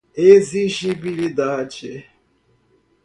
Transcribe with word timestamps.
exigibilidade 0.27 1.91